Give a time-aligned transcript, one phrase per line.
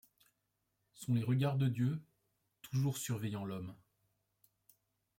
[0.95, 2.01] Sont les regards de Dieu,
[2.63, 3.75] toujours surveillant l'homme